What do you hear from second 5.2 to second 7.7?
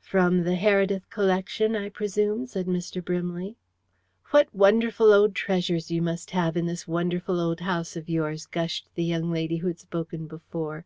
treasures you must have in this wonderful old